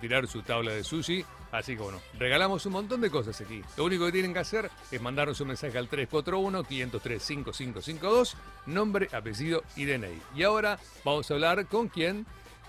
tirar 0.00 0.26
su 0.26 0.42
tabla 0.42 0.72
de 0.72 0.82
sushi. 0.82 1.24
Así 1.52 1.76
que 1.76 1.82
bueno, 1.82 2.00
regalamos 2.18 2.66
un 2.66 2.72
montón 2.72 3.00
de 3.00 3.10
cosas 3.10 3.40
aquí. 3.40 3.62
Lo 3.76 3.84
único 3.84 4.06
que 4.06 4.12
tienen 4.12 4.32
que 4.32 4.38
hacer 4.38 4.70
es 4.90 5.02
mandarnos 5.02 5.40
un 5.40 5.48
mensaje 5.48 5.76
al 5.78 5.90
341-503-5552, 5.90 8.34
nombre, 8.66 9.08
apellido 9.12 9.64
y 9.76 9.84
DNI. 9.84 10.22
Y 10.36 10.44
ahora 10.44 10.78
vamos 11.04 11.28
a 11.30 11.34
hablar 11.34 11.66
con 11.66 11.88
quién? 11.88 12.24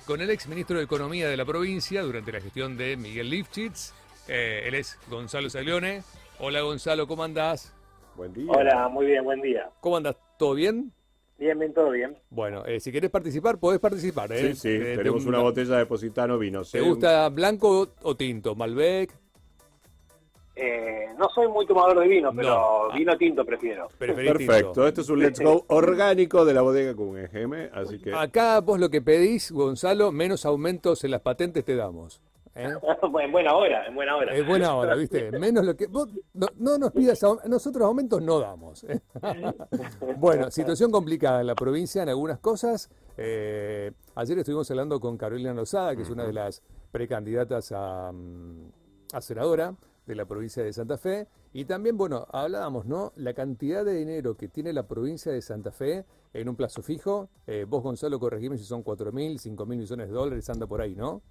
Con 0.05 0.19
el 0.21 0.29
ex 0.31 0.47
ministro 0.47 0.77
de 0.77 0.83
Economía 0.83 1.29
de 1.29 1.37
la 1.37 1.45
provincia 1.45 2.01
durante 2.01 2.31
la 2.31 2.41
gestión 2.41 2.75
de 2.75 2.97
Miguel 2.97 3.29
Lifchitz. 3.29 3.93
Eh, 4.27 4.63
él 4.65 4.73
es 4.75 4.99
Gonzalo 5.09 5.49
Salione. 5.49 6.03
Hola 6.39 6.61
Gonzalo, 6.61 7.07
¿cómo 7.07 7.23
andás? 7.23 7.73
Buen 8.15 8.33
día. 8.33 8.51
Hola, 8.51 8.89
muy 8.89 9.05
bien, 9.05 9.23
buen 9.23 9.41
día. 9.41 9.69
¿Cómo 9.79 9.97
andás? 9.97 10.15
¿Todo 10.37 10.55
bien? 10.55 10.91
Bien, 11.41 11.57
bien, 11.57 11.73
todo 11.73 11.89
bien. 11.89 12.15
Bueno, 12.29 12.63
eh, 12.67 12.79
si 12.79 12.91
querés 12.91 13.09
participar, 13.09 13.57
podés 13.57 13.79
participar. 13.79 14.31
¿eh? 14.31 14.53
Sí, 14.53 14.55
sí, 14.55 14.69
Eh, 14.69 14.93
tenemos 14.95 15.25
una 15.25 15.39
botella 15.39 15.75
de 15.77 15.87
Positano 15.87 16.37
vino. 16.37 16.61
¿Te 16.63 16.81
gusta 16.81 17.27
blanco 17.29 17.87
o 18.03 18.15
tinto? 18.15 18.53
¿Malbec? 18.53 19.11
Eh, 20.55 21.07
no 21.17 21.27
soy 21.33 21.47
muy 21.47 21.65
tomador 21.65 21.99
de 21.99 22.07
vino, 22.07 22.31
pero 22.35 22.87
No. 22.89 22.95
vino 22.95 23.17
tinto 23.17 23.43
prefiero. 23.43 23.87
Perfecto, 23.97 24.37
tinto. 24.37 24.87
esto 24.87 25.01
es 25.01 25.09
un 25.09 25.19
Let's 25.19 25.39
Go 25.39 25.65
orgánico 25.69 26.45
de 26.45 26.53
la 26.53 26.61
bodega 26.61 26.91
Guggenheim, 26.91 27.69
así 27.73 27.97
que... 27.97 28.13
Acá 28.13 28.59
vos 28.59 28.79
lo 28.79 28.91
que 28.91 29.01
pedís, 29.01 29.51
Gonzalo, 29.51 30.11
menos 30.11 30.45
aumentos 30.45 31.03
en 31.03 31.09
las 31.09 31.21
patentes 31.21 31.65
te 31.65 31.75
damos. 31.75 32.21
¿Eh? 32.55 32.69
en 33.23 33.31
buena 33.31 33.55
hora, 33.55 33.85
en 33.87 33.95
buena 33.95 34.15
hora. 34.15 34.33
Es 34.33 34.45
buena 34.45 34.75
hora, 34.75 34.95
¿viste? 34.95 35.31
Menos 35.39 35.65
lo 35.65 35.75
que. 35.75 35.87
Vos 35.87 36.09
no, 36.33 36.47
no 36.57 36.77
nos 36.77 36.91
pidas. 36.91 37.21
Nosotros 37.47 37.85
aumentos 37.85 38.21
no 38.21 38.39
damos. 38.39 38.83
¿eh? 38.83 39.01
bueno, 40.17 40.51
situación 40.51 40.91
complicada 40.91 41.41
en 41.41 41.47
la 41.47 41.55
provincia 41.55 42.03
en 42.03 42.09
algunas 42.09 42.39
cosas. 42.39 42.89
Eh, 43.17 43.91
ayer 44.15 44.39
estuvimos 44.39 44.69
hablando 44.71 44.99
con 44.99 45.17
Carolina 45.17 45.53
Lozada, 45.53 45.95
que 45.95 46.03
es 46.03 46.09
una 46.09 46.25
de 46.25 46.33
las 46.33 46.61
precandidatas 46.91 47.71
a, 47.71 48.11
mm, 48.11 48.71
a 49.13 49.21
senadora 49.21 49.75
de 50.05 50.15
la 50.15 50.25
provincia 50.25 50.63
de 50.63 50.73
Santa 50.73 50.97
Fe. 50.97 51.27
Y 51.53 51.65
también, 51.65 51.97
bueno, 51.97 52.27
hablábamos, 52.31 52.85
¿no? 52.85 53.11
La 53.15 53.33
cantidad 53.33 53.83
de 53.83 53.93
dinero 53.93 54.35
que 54.35 54.47
tiene 54.47 54.71
la 54.71 54.87
provincia 54.87 55.31
de 55.31 55.41
Santa 55.41 55.71
Fe 55.71 56.05
en 56.33 56.47
un 56.47 56.55
plazo 56.55 56.81
fijo. 56.81 57.29
Eh, 57.45 57.65
vos, 57.67 57.83
Gonzalo, 57.83 58.19
corregime 58.19 58.57
si 58.57 58.63
son 58.63 58.83
4 58.83 59.11
mil, 59.11 59.39
5 59.39 59.65
mil 59.65 59.79
millones 59.79 60.07
de 60.07 60.13
dólares, 60.13 60.49
anda 60.49 60.65
por 60.65 60.81
ahí, 60.81 60.95
¿no? 60.95 61.21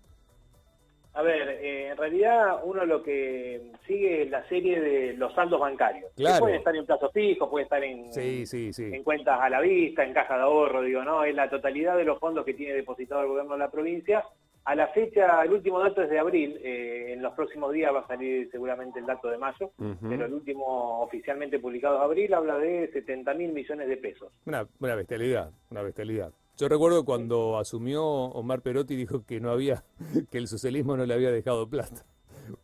A 1.13 1.23
ver, 1.23 1.49
eh, 1.61 1.89
en 1.89 1.97
realidad 1.97 2.61
uno 2.65 2.85
lo 2.85 3.03
que 3.03 3.73
sigue 3.87 4.23
es 4.23 4.31
la 4.31 4.47
serie 4.49 4.81
de 4.81 5.13
los 5.15 5.35
saldos 5.35 5.61
bancarios. 5.61 6.11
Que 6.17 6.25
pueden 6.39 6.59
estar 6.59 6.75
en 6.77 6.87
plazo 6.87 7.11
fijo, 7.11 7.51
puede 7.51 7.65
estar 7.65 7.83
en, 7.83 8.13
Sí, 8.13 8.47
sí, 8.47 8.73
sí. 8.73 8.85
en 8.93 9.03
cuentas 9.03 9.39
a 9.41 9.51
la 9.51 9.61
vista, 9.61 10.05
en 10.05 10.15
caja 10.15 10.37
de 10.37 10.43
ahorro, 10.43 10.83
digo, 10.83 11.03
¿no? 11.03 11.25
Es 11.25 11.35
la 11.35 11.51
totalidad 11.51 11.97
de 11.97 12.05
los 12.05 12.19
fondos 12.19 12.45
que 12.45 12.55
tiene 12.55 12.75
depositado 12.75 13.23
el 13.23 13.29
gobierno 13.29 13.55
de 13.55 13.59
la 13.59 13.71
provincia. 13.71 14.25
A 14.65 14.75
la 14.75 14.89
fecha, 14.89 15.43
el 15.43 15.53
último 15.53 15.81
dato 15.81 16.03
es 16.03 16.11
de 16.11 16.19
abril, 16.19 16.61
eh, 16.63 17.15
en 17.15 17.23
los 17.23 17.33
próximos 17.33 17.73
días 17.73 17.93
va 17.95 18.01
a 18.01 18.07
salir 18.07 18.49
seguramente 18.51 19.01
el 19.01 19.07
dato 19.07 19.29
de 19.31 19.39
mayo, 19.39 19.73
pero 19.77 20.27
el 20.27 20.35
último 20.35 21.01
oficialmente 21.01 21.59
publicado 21.59 21.99
de 21.99 22.05
abril 22.05 22.35
habla 22.35 22.59
de 22.59 22.89
70 22.93 23.35
mil 23.35 23.53
millones 23.53 23.89
de 23.89 23.97
pesos. 23.97 24.31
Una, 24.45 24.67
una 24.79 24.95
bestialidad, 24.95 25.51
una 25.71 25.83
bestialidad. 25.83 26.31
Yo 26.61 26.69
recuerdo 26.69 27.07
cuando 27.07 27.59
asumió 27.59 28.05
Omar 28.05 28.61
Perotti 28.61 28.95
dijo 28.95 29.25
que 29.25 29.41
no 29.41 29.51
había, 29.51 29.83
que 30.31 30.37
el 30.37 30.47
socialismo 30.47 30.95
no 30.95 31.07
le 31.07 31.15
había 31.15 31.31
dejado 31.31 31.67
plata. 31.67 32.05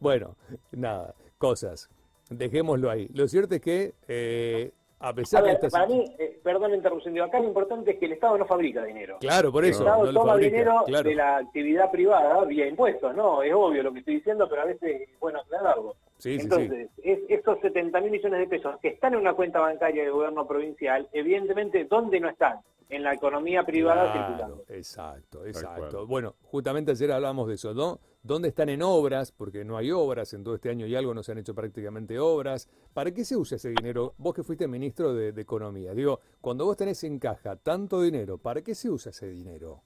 Bueno, 0.01 0.37
nada, 0.71 1.15
cosas. 1.39 1.89
Dejémoslo 2.29 2.91
ahí. 2.91 3.09
Lo 3.15 3.27
cierto 3.27 3.55
es 3.55 3.63
que 3.63 3.95
eh, 4.07 4.71
a 5.01 5.09
A 5.09 5.15
pesar 5.15 5.45
de 5.45 5.47
ver, 5.49 5.55
esta 5.65 5.71
para 5.71 5.87
mí, 5.87 6.05
eh, 6.19 6.39
perdón 6.43 6.73
la 6.73 6.77
interrupción, 6.77 7.15
digo, 7.15 7.25
acá 7.25 7.39
lo 7.41 7.47
importante 7.49 7.93
es 7.93 7.99
que 7.99 8.05
el 8.05 8.13
Estado 8.13 8.37
no 8.37 8.45
fabrica 8.45 8.85
dinero. 8.85 9.17
Claro, 9.19 9.51
por 9.51 9.65
el 9.65 9.71
eso, 9.71 9.83
Estado 9.83 10.05
no 10.05 10.13
toma 10.13 10.33
fabrica, 10.33 10.51
dinero 10.51 10.83
claro. 10.85 11.09
de 11.09 11.15
la 11.15 11.37
actividad 11.39 11.91
privada 11.91 12.45
vía 12.45 12.67
impuestos, 12.67 13.15
¿no? 13.17 13.43
Es 13.43 13.55
obvio 13.55 13.83
lo 13.83 13.95
que 13.95 14.01
estoy 14.01 14.17
diciendo, 14.17 14.47
pero 14.47 14.61
a 14.61 14.65
veces 14.67 15.09
es 15.09 15.19
bueno 15.19 15.41
aclararlo. 15.41 15.95
Sí, 16.19 16.33
sí, 16.35 16.41
sí. 16.41 16.43
Entonces, 16.45 16.89
es- 17.03 17.21
estos 17.31 17.61
70 17.61 17.99
mil 18.03 18.11
millones 18.11 18.41
de 18.41 18.47
pesos 18.47 18.77
que 18.83 18.89
están 18.89 19.15
en 19.15 19.21
una 19.21 19.33
cuenta 19.33 19.61
bancaria 19.61 20.03
del 20.03 20.13
gobierno 20.13 20.47
provincial, 20.47 21.09
evidentemente, 21.15 21.85
¿dónde 21.85 22.21
no 22.21 22.29
están? 22.29 22.59
En 22.89 23.03
la 23.03 23.15
economía 23.15 23.65
privada 23.65 24.13
Claro, 24.13 24.27
circulando. 24.29 24.65
exacto, 24.69 25.45
exacto. 25.45 26.07
Bueno, 26.07 26.37
justamente 26.43 26.93
ayer 26.93 27.11
hablábamos 27.11 27.49
de 27.49 27.55
eso, 27.55 27.75
¿no? 27.75 27.99
¿Dónde 28.23 28.49
están 28.49 28.69
en 28.69 28.81
obras? 28.83 29.33
Porque 29.33 29.65
no 29.65 29.77
hay 29.77 29.91
obras, 29.91 30.33
en 30.35 30.45
todo 30.45 30.55
este 30.55 30.71
año 30.71 30.87
y 30.87 30.95
algo 30.95 31.13
no 31.13 31.23
se 31.25 31.33
han 31.33 31.39
hecho 31.39 31.55
prácticamente 31.55 32.19
obras. 32.21 32.69
¿Para 32.95 33.11
qué 33.13 33.25
se 33.25 33.37
usa 33.37 33.57
ese 33.57 33.71
dinero? 33.71 34.15
Vos 34.19 34.35
que 34.35 34.45
fuiste 34.45 34.69
ministro 34.69 35.15
de, 35.15 35.33
de 35.33 35.43
Economía, 35.43 35.95
digo, 35.95 36.21
cuando 36.41 36.65
vos 36.65 36.77
tenés 36.77 37.03
en 37.03 37.19
caja 37.19 37.57
tanto 37.57 38.01
dinero, 38.03 38.39
¿para 38.39 38.63
qué 38.63 38.75
se 38.75 38.89
usa 38.89 39.11
ese 39.11 39.29
dinero? 39.31 39.83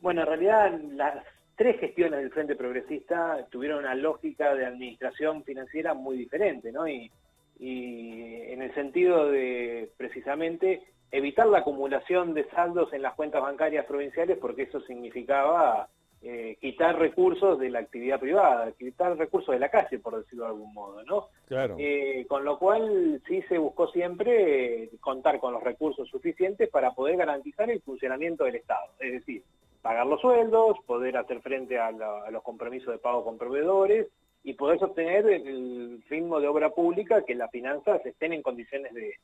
Bueno, 0.00 0.22
en 0.22 0.26
realidad 0.28 0.80
las 0.92 1.24
tres 1.56 1.78
gestiones 1.80 2.20
del 2.20 2.30
Frente 2.30 2.56
Progresista 2.56 3.46
tuvieron 3.50 3.80
una 3.80 3.94
lógica 3.94 4.54
de 4.54 4.64
administración 4.64 5.44
financiera 5.44 5.92
muy 5.92 6.16
diferente, 6.16 6.72
¿no? 6.72 6.88
Y, 6.88 7.10
y 7.58 8.22
en 8.52 8.62
el 8.62 8.72
sentido 8.74 9.26
de 9.30 9.90
precisamente 9.96 10.82
evitar 11.10 11.46
la 11.46 11.58
acumulación 11.58 12.34
de 12.34 12.44
saldos 12.50 12.92
en 12.92 13.02
las 13.02 13.14
cuentas 13.14 13.42
bancarias 13.42 13.86
provinciales 13.86 14.38
porque 14.38 14.62
eso 14.62 14.80
significaba 14.82 15.88
eh, 16.20 16.56
quitar 16.60 16.98
recursos 16.98 17.58
de 17.60 17.70
la 17.70 17.78
actividad 17.78 18.18
privada, 18.18 18.72
quitar 18.72 19.16
recursos 19.16 19.52
de 19.54 19.60
la 19.60 19.68
calle, 19.70 19.98
por 20.00 20.16
decirlo 20.18 20.44
de 20.44 20.50
algún 20.50 20.74
modo, 20.74 21.02
¿no? 21.04 21.28
Claro. 21.46 21.76
Eh, 21.78 22.26
con 22.28 22.44
lo 22.44 22.58
cual 22.58 23.22
sí 23.28 23.40
se 23.48 23.56
buscó 23.56 23.86
siempre 23.88 24.84
eh, 24.84 24.90
contar 25.00 25.38
con 25.38 25.52
los 25.52 25.62
recursos 25.62 26.08
suficientes 26.08 26.68
para 26.70 26.90
poder 26.90 27.16
garantizar 27.16 27.70
el 27.70 27.80
funcionamiento 27.82 28.44
del 28.44 28.56
Estado. 28.56 28.90
Es 28.98 29.12
decir, 29.12 29.42
pagar 29.80 30.06
los 30.06 30.20
sueldos, 30.20 30.76
poder 30.86 31.16
hacer 31.16 31.40
frente 31.40 31.78
a, 31.78 31.92
la- 31.92 32.24
a 32.26 32.30
los 32.32 32.42
compromisos 32.42 32.92
de 32.92 32.98
pago 32.98 33.24
con 33.24 33.38
proveedores 33.38 34.08
y 34.42 34.54
poder 34.54 34.78
sostener 34.80 35.24
el 35.26 36.02
ritmo 36.08 36.40
de 36.40 36.48
obra 36.48 36.70
pública 36.70 37.22
que 37.24 37.36
las 37.36 37.50
finanzas 37.52 38.04
estén 38.04 38.32
en 38.32 38.42
condiciones 38.42 38.92
de, 38.92 39.14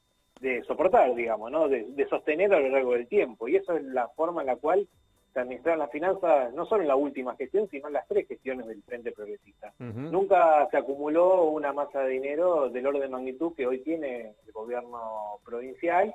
de 0.41 0.62
soportar, 0.65 1.15
digamos, 1.15 1.50
¿no? 1.50 1.69
de, 1.69 1.84
de 1.84 2.09
sostener 2.09 2.53
a 2.53 2.61
lo 2.61 2.69
largo 2.69 2.93
del 2.93 3.06
tiempo. 3.06 3.49
Y 3.49 3.56
eso 3.56 3.77
es 3.77 3.84
la 3.84 4.09
forma 4.09 4.41
en 4.43 4.49
la 4.49 4.56
cual 4.56 4.87
se 5.33 5.41
administran 5.41 5.78
las 5.81 5.91
finanzas, 5.91 6.53
no 6.55 6.65
solo 6.67 6.83
en 6.83 6.89
la 6.89 6.97
última 6.97 7.34
gestión, 7.37 7.69
sino 7.69 7.89
en 7.89 7.95
las 7.95 8.06
tres 8.06 8.28
gestiones 8.28 8.67
del 8.67 8.83
Frente 8.83 9.11
Progresista. 9.12 9.72
Nunca 9.78 10.69
se 10.71 10.77
acumuló 10.77 11.45
una 11.47 11.72
masa 11.72 12.03
de 12.03 12.11
dinero 12.11 12.69
del 12.69 12.87
orden 12.87 13.03
de 13.03 13.09
magnitud 13.09 13.53
que 13.56 13.67
hoy 13.67 13.81
tiene 13.81 14.34
el 14.47 14.53
gobierno 14.53 15.00
provincial, 15.45 16.15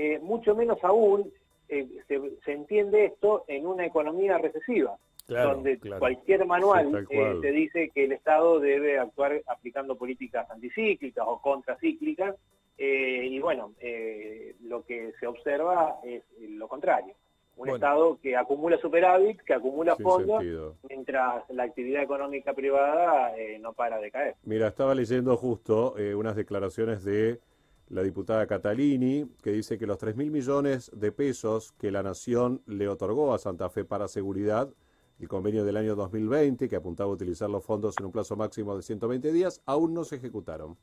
Eh, 0.00 0.20
mucho 0.22 0.54
menos 0.54 0.78
aún 0.84 1.28
eh, 1.68 1.88
se, 2.06 2.20
se 2.44 2.52
entiende 2.52 3.06
esto 3.06 3.42
en 3.48 3.66
una 3.66 3.84
economía 3.84 4.38
recesiva, 4.38 4.96
Claro, 5.26 5.54
donde 5.54 5.76
claro. 5.78 5.98
cualquier 5.98 6.46
manual 6.46 7.06
Sí, 7.10 7.16
eh, 7.16 7.34
te 7.42 7.50
dice 7.50 7.90
que 7.92 8.04
el 8.04 8.12
Estado 8.12 8.60
debe 8.60 8.98
actuar 9.00 9.42
aplicando 9.48 9.96
políticas 9.96 10.48
anticíclicas 10.50 11.24
o 11.26 11.40
contracíclicas, 11.42 12.36
eh, 12.78 13.26
y 13.26 13.38
bueno, 13.40 13.74
eh, 13.80 14.54
lo 14.62 14.84
que 14.84 15.12
se 15.18 15.26
observa 15.26 15.98
es 16.04 16.22
lo 16.40 16.68
contrario. 16.68 17.14
Un 17.56 17.62
Bueno. 17.66 17.74
Estado 17.74 18.18
que 18.22 18.36
acumula 18.36 18.78
superávit, 18.78 19.40
que 19.40 19.52
acumula 19.52 19.96
Sin 19.96 20.04
fondos, 20.04 20.38
sentido. 20.38 20.76
mientras 20.88 21.42
la 21.50 21.64
actividad 21.64 22.02
económica 22.04 22.54
privada 22.54 23.36
eh, 23.36 23.58
no 23.58 23.72
para 23.72 23.98
de 23.98 24.12
caer. 24.12 24.36
Mira, 24.44 24.68
estaba 24.68 24.94
leyendo 24.94 25.36
justo 25.36 25.98
eh, 25.98 26.14
unas 26.14 26.36
declaraciones 26.36 27.02
de 27.02 27.40
la 27.88 28.02
diputada 28.02 28.46
Catalini, 28.46 29.26
que 29.42 29.50
dice 29.50 29.76
que 29.76 29.86
los 29.88 29.98
3 29.98 30.14
mil 30.14 30.30
millones 30.30 30.90
de 30.94 31.10
pesos 31.10 31.72
que 31.72 31.90
la 31.90 32.02
Nación 32.04 32.62
le 32.66 32.86
otorgó 32.86 33.34
a 33.34 33.38
Santa 33.38 33.68
Fe 33.70 33.84
para 33.84 34.06
seguridad, 34.06 34.68
el 35.18 35.26
convenio 35.26 35.64
del 35.64 35.78
año 35.78 35.96
2020, 35.96 36.68
que 36.68 36.76
apuntaba 36.76 37.10
a 37.10 37.14
utilizar 37.14 37.50
los 37.50 37.64
fondos 37.64 37.96
en 37.98 38.04
un 38.06 38.12
plazo 38.12 38.36
máximo 38.36 38.76
de 38.76 38.82
120 38.82 39.32
días, 39.32 39.62
aún 39.66 39.94
no 39.94 40.04
se 40.04 40.14
ejecutaron. 40.16 40.76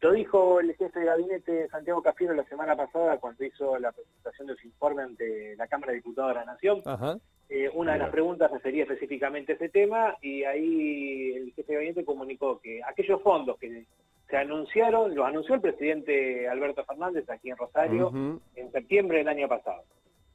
Lo 0.00 0.12
dijo 0.12 0.60
el 0.60 0.74
jefe 0.76 1.00
de 1.00 1.06
gabinete 1.06 1.68
Santiago 1.68 2.02
Cafiero 2.02 2.32
la 2.32 2.44
semana 2.44 2.76
pasada 2.76 3.18
cuando 3.18 3.44
hizo 3.44 3.78
la 3.78 3.90
presentación 3.90 4.46
de 4.46 4.56
su 4.56 4.66
informe 4.68 5.02
ante 5.02 5.56
la 5.56 5.66
Cámara 5.66 5.92
de 5.92 5.98
Diputados 5.98 6.30
de 6.30 6.34
la 6.34 6.44
Nación. 6.44 6.82
Ajá. 6.84 7.18
Eh, 7.48 7.70
una 7.72 7.94
de 7.94 7.98
las 7.98 8.10
preguntas 8.10 8.50
refería 8.50 8.82
específicamente 8.82 9.54
ese 9.54 9.70
tema 9.70 10.16
y 10.20 10.44
ahí 10.44 11.32
el 11.34 11.52
jefe 11.54 11.72
de 11.72 11.74
gabinete 11.74 12.04
comunicó 12.04 12.60
que 12.60 12.80
aquellos 12.84 13.22
fondos 13.22 13.58
que 13.58 13.86
se 14.28 14.36
anunciaron, 14.36 15.14
los 15.14 15.26
anunció 15.26 15.54
el 15.54 15.62
presidente 15.62 16.46
Alberto 16.48 16.84
Fernández 16.84 17.28
aquí 17.30 17.50
en 17.50 17.56
Rosario 17.56 18.40
en 18.54 18.70
septiembre 18.70 19.18
del 19.18 19.28
año 19.28 19.48
pasado. 19.48 19.82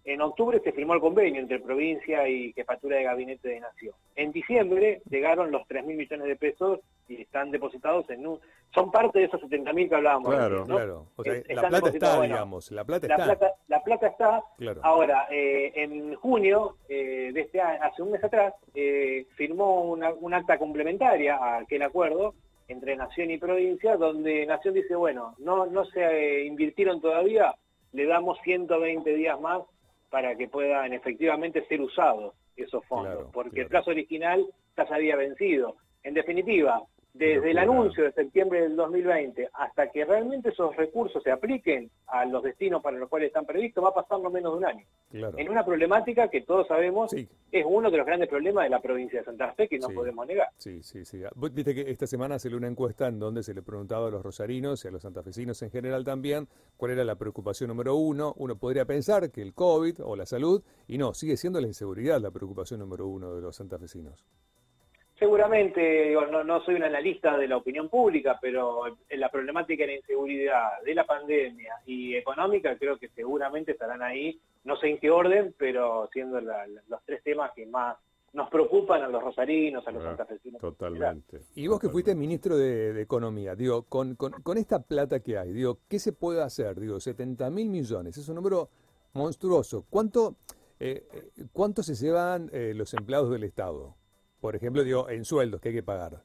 En 0.06 0.22
octubre 0.22 0.60
se 0.62 0.74
firmó 0.74 0.94
el 0.94 1.00
convenio 1.00 1.40
entre 1.40 1.60
provincia 1.60 2.28
y 2.28 2.52
jefatura 2.52 2.98
de 2.98 3.04
gabinete 3.04 3.48
de 3.48 3.60
Nación. 3.62 3.94
En 4.16 4.34
diciembre 4.34 5.02
llegaron 5.10 5.50
los 5.50 5.66
3 5.68 5.86
mil 5.86 5.96
millones 5.96 6.28
de 6.28 6.36
pesos 6.36 6.82
y 7.08 7.22
están 7.22 7.52
depositados 7.52 8.10
en 8.10 8.28
un... 8.28 8.40
Son 8.74 8.92
parte 8.92 9.20
de 9.20 9.26
esos 9.26 9.40
70 9.40 9.72
mil 9.72 9.88
que 9.88 9.96
hablábamos. 9.96 10.34
Claro, 10.34 10.66
¿no? 10.66 10.76
Claro. 10.76 11.06
O 11.16 11.24
sea, 11.24 11.36
la 11.48 11.70
plata 11.70 11.90
está, 11.90 12.18
bueno, 12.18 12.36
digamos. 12.36 12.72
La 12.72 12.84
plata 12.84 13.08
La 13.08 13.34
está. 13.34 13.54
la 13.68 13.84
plata 13.84 14.08
está. 14.08 14.44
Claro. 14.58 14.82
Ahora, 14.84 15.28
eh, 15.32 15.72
en 15.76 16.16
junio 16.16 16.78
eh, 16.90 17.32
de 17.34 17.42
este 17.42 17.62
año, 17.62 17.80
hace 17.84 18.02
un 18.02 18.12
mes 18.12 18.24
atrás, 18.24 18.54
eh, 18.74 19.26
firmó 19.36 19.84
una, 19.84 20.12
un 20.12 20.34
acta 20.34 20.58
complementaria 20.58 21.38
a 21.38 21.60
aquel 21.60 21.82
acuerdo 21.84 22.34
entre 22.68 22.96
Nación 22.96 23.32
y 23.32 23.38
provincia, 23.38 23.96
donde 23.96 24.46
Nación 24.46 24.74
dice, 24.74 24.96
bueno, 24.96 25.36
no, 25.38 25.66
no 25.66 25.86
se 25.86 26.44
invirtieron 26.44 27.00
todavía, 27.00 27.56
le 27.94 28.06
damos 28.06 28.40
120 28.44 29.14
días 29.14 29.40
más 29.40 29.62
para 30.13 30.36
que 30.36 30.48
puedan 30.48 30.94
efectivamente 30.94 31.65
ser 31.65 31.81
usados 31.81 32.36
esos 32.56 32.86
fondos, 32.86 33.31
porque 33.33 33.62
el 33.62 33.68
plazo 33.68 33.89
original 33.89 34.45
ya 34.77 34.86
se 34.86 34.94
había 34.94 35.15
vencido. 35.15 35.77
En 36.04 36.13
definitiva, 36.13 36.83
desde 37.13 37.51
el 37.51 37.57
anuncio 37.60 38.04
de 38.04 38.12
septiembre 38.12 38.62
del 38.62 38.75
2020 38.75 39.50
hasta 39.54 39.92
que 39.92 40.04
realmente 40.04 40.50
esos 40.50 40.75
recursos 40.75 41.21
se 41.21 41.31
apliquen 41.31 41.92
a 42.07 42.25
los 42.25 42.42
destinos 42.42 42.81
para 42.81 42.98
los 42.98 43.07
cuales 43.07 43.27
están 43.27 43.45
previstos, 43.45 43.83
va 43.83 43.89
a 43.89 43.94
pasar 43.94 44.19
no 44.19 44.31
menos 44.31 44.54
de 44.54 44.57
un 44.57 44.65
año. 44.65 44.86
En 45.12 45.50
una 45.50 45.63
problemática 45.63 46.27
que 46.27 46.42
todos 46.42 46.68
sabemos 46.68 47.13
es 47.13 47.65
uno 47.68 47.92
de 47.92 47.98
los 47.98 48.06
grandes 48.06 48.27
problemas 48.27 48.63
de 48.63 48.71
la 48.71 48.81
provincia 48.81 49.19
de 49.19 49.25
Santa 49.25 49.54
Fe 49.54 49.68
que 49.68 49.77
no 49.77 49.89
podemos 49.89 50.25
negar. 50.25 50.48
Sí, 50.57 50.81
sí, 50.81 51.06
sí. 51.06 51.21
Viste 51.36 51.75
que 51.75 51.81
esta 51.92 52.07
semana 52.07 52.39
se 52.39 52.50
le 52.50 52.56
una 52.56 52.68
encuesta 52.68 53.07
en 53.07 53.19
donde 53.19 53.44
se 53.44 53.54
le 53.54 53.62
preguntaba 53.62 54.07
a 54.07 54.12
los 54.12 54.24
rosarinos 54.24 54.83
y 54.83 54.88
a 54.88 54.92
los 54.92 55.04
santafesinos 55.04 55.62
en 55.62 55.69
general 55.69 56.04
también 56.04 56.48
cuál 56.77 56.94
era 56.94 57.04
la 57.04 57.15
preocupación 57.15 57.68
número 57.68 57.95
uno. 57.95 58.33
Uno 58.38 58.57
podría 58.57 58.86
pensar 58.86 59.30
que 59.31 59.44
el 59.44 59.54
COVID 59.54 60.04
o 60.04 60.15
la 60.15 60.25
salud, 60.25 60.63
y 60.88 60.98
no, 60.98 61.13
sigue 61.13 61.38
siendo 61.38 61.62
la 61.62 61.68
inseguridad 61.68 62.19
la 62.19 62.31
preocupación 62.31 62.80
número 62.80 63.07
uno 63.07 63.36
de 63.36 63.42
los 63.42 63.56
santafesinos. 63.56 64.25
Seguramente, 65.24 66.14
no, 66.46 66.66
soy 66.66 66.75
un 66.75 66.84
analista 66.84 67.38
de 67.38 67.48
la 67.48 67.56
opinión 67.56 67.88
pública, 67.88 68.38
pero 68.42 68.88
en 69.08 69.20
la 69.22 69.31
problemática 69.31 69.84
de 69.84 69.94
la 69.94 69.98
inseguridad, 70.00 70.81
de 70.84 70.94
la 70.94 71.06
pandemia 71.06 71.75
y 71.86 72.14
económica, 72.14 72.78
creo 72.78 72.98
que 73.00 73.08
seguramente 73.08 73.72
estarán 73.72 74.02
ahí, 74.02 74.38
no 74.66 74.75
sé 74.75 74.90
en 74.90 74.98
qué 74.98 75.10
orden, 75.10 75.56
pero 75.58 76.10
siendo 76.12 76.42
los 76.42 77.06
tres 77.06 77.24
temas 77.24 77.52
que 77.56 77.66
más 77.66 77.96
nos 78.34 78.50
preocupan 78.50 79.02
a 79.02 79.08
los 79.08 79.24
rosarinos, 79.24 79.88
a 79.88 79.92
los 79.92 80.04
ah, 80.04 80.08
santafesinos. 80.08 80.60
Totalmente. 80.60 81.40
Y 81.56 81.68
vos 81.68 81.80
que 81.80 81.88
fuiste 81.88 82.14
ministro 82.16 82.58
de, 82.58 83.02
Economía, 83.02 83.56
digo, 83.56 83.84
con, 83.84 84.16
con, 84.16 84.58
esta 84.58 84.81
plata 84.81 85.22
que 85.22 85.38
hay, 85.38 85.54
digo, 85.54 85.80
¿qué 85.88 86.00
se 86.00 86.12
puede 86.12 86.44
hacer? 86.44 86.78
Digo, 86.81 87.00
70 87.00 87.50
mil 87.50 87.70
millones, 87.70 88.18
es 88.18 88.28
un 88.28 88.36
número 88.36 88.68
monstruoso. 89.14 89.86
¿Cuánto, 89.90 90.36
eh, 90.81 91.08
eh, 91.14 91.46
¿cuánto 91.54 91.81
se 91.81 91.96
llevan 91.96 92.50
eh, 92.52 92.74
los 92.75 92.94
empleados 92.94 93.30
del 93.30 93.46
Estado? 93.46 93.96
Por 94.44 94.57
ejemplo, 94.57 94.84
digo, 94.84 95.10
en 95.10 95.24
sueldos 95.24 95.62
que 95.62 95.69
hay 95.69 95.75
que 95.75 95.84
pagar? 95.84 96.22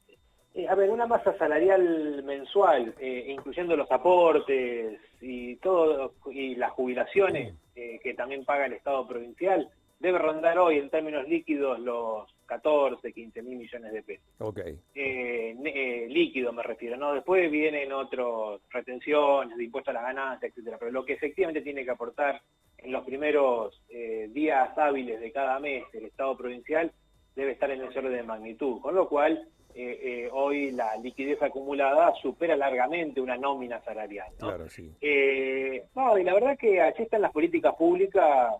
Eh, 0.53 0.67
a 0.67 0.75
ver, 0.75 0.89
una 0.89 1.07
masa 1.07 1.37
salarial 1.37 2.21
mensual, 2.25 2.93
eh, 2.99 3.27
incluyendo 3.29 3.77
los 3.77 3.89
aportes 3.89 4.99
y 5.21 5.55
todo 5.55 6.15
y 6.29 6.55
las 6.55 6.71
jubilaciones 6.71 7.55
eh, 7.77 7.97
que 8.03 8.13
también 8.15 8.43
paga 8.43 8.65
el 8.65 8.73
Estado 8.73 9.07
provincial, 9.07 9.69
debe 10.01 10.19
rondar 10.19 10.59
hoy 10.59 10.79
en 10.79 10.89
términos 10.89 11.29
líquidos 11.29 11.79
los 11.79 12.29
14, 12.45 13.13
15 13.13 13.41
mil 13.41 13.57
millones 13.57 13.93
de 13.93 14.03
pesos. 14.03 14.27
Ok. 14.39 14.59
líquido 14.93 16.51
me 16.51 16.63
refiero, 16.63 16.97
¿no? 16.97 17.13
Después 17.13 17.49
vienen 17.49 17.93
otras 17.93 18.59
retenciones 18.69 19.57
de 19.57 19.63
impuestos 19.63 19.95
a 19.95 20.01
la 20.01 20.01
ganancia, 20.01 20.49
etcétera. 20.49 20.75
Pero 20.77 20.91
lo 20.91 21.05
que 21.05 21.13
efectivamente 21.13 21.61
tiene 21.61 21.85
que 21.85 21.91
aportar 21.91 22.41
en 22.79 22.91
los 22.91 23.05
primeros 23.05 23.81
días 23.87 24.77
hábiles 24.77 25.21
de 25.21 25.31
cada 25.31 25.57
mes 25.61 25.85
el 25.93 26.03
Estado 26.03 26.35
provincial 26.35 26.91
debe 27.35 27.51
estar 27.53 27.71
en 27.71 27.83
ese 27.83 27.99
orden 27.99 28.13
de 28.13 28.23
magnitud, 28.23 28.81
con 28.81 28.95
lo 28.95 29.07
cual 29.07 29.47
eh, 29.75 29.99
eh, 30.01 30.29
hoy 30.31 30.71
la 30.71 30.97
liquidez 30.97 31.41
acumulada 31.41 32.13
supera 32.21 32.55
largamente 32.55 33.21
una 33.21 33.37
nómina 33.37 33.79
salarial. 33.81 34.27
Claro, 34.37 34.67
sí. 34.67 34.91
Eh, 34.99 35.85
no, 35.95 36.17
y 36.17 36.23
la 36.23 36.33
verdad 36.33 36.57
que 36.57 36.81
allí 36.81 37.03
están 37.03 37.21
las 37.21 37.31
políticas 37.31 37.75
públicas 37.75 38.55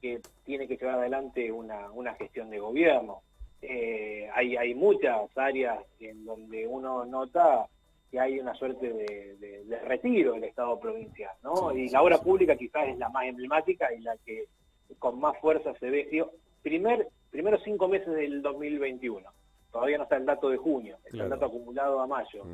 que, 0.00 0.20
tiene 0.44 0.66
que 0.66 0.76
llevar 0.76 0.98
adelante 0.98 1.52
una, 1.52 1.90
una 1.92 2.14
gestión 2.14 2.50
de 2.50 2.58
gobierno. 2.58 3.22
hay, 3.62 4.56
hay 4.56 4.74
muchas 4.74 5.30
áreas 5.36 5.78
en 6.00 6.24
donde 6.24 6.66
uno 6.66 7.04
nota 7.04 7.66
que 8.10 8.20
hay 8.20 8.38
una 8.38 8.54
suerte 8.54 8.92
de, 8.92 9.80
retiro 9.84 10.32
del 10.32 10.44
Estado 10.44 10.78
provincial, 10.78 11.32
¿no? 11.42 11.72
y 11.72 11.88
la 11.88 12.02
obra 12.02 12.18
pública 12.18 12.56
quizás 12.56 12.88
es 12.88 12.98
la 12.98 13.08
más 13.08 13.24
emblemática 13.26 13.92
y 13.92 14.00
la 14.00 14.16
que 14.24 14.44
con 14.98 15.18
más 15.18 15.38
fuerza 15.40 15.74
se 15.80 15.90
ve. 15.90 16.24
primer 16.62 17.08
primeros 17.34 17.62
cinco 17.64 17.88
meses 17.88 18.14
del 18.14 18.42
2021. 18.42 19.28
Todavía 19.72 19.98
no 19.98 20.04
está 20.04 20.16
el 20.18 20.24
dato 20.24 20.50
de 20.50 20.56
junio, 20.56 20.98
está 21.04 21.24
el 21.24 21.30
dato 21.30 21.46
acumulado 21.46 21.98
a 21.98 22.06
mayo. 22.06 22.44